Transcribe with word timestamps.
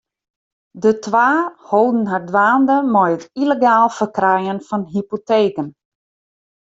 De 0.83 0.91
twa 1.05 1.29
holden 1.67 2.05
har 2.11 2.23
dwaande 2.29 2.77
mei 2.93 3.11
it 3.15 3.23
yllegaal 3.41 3.87
ferkrijen 3.97 4.59
fan 4.67 4.83
hypoteken. 4.93 5.67